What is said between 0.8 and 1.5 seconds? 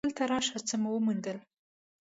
مې وموندل.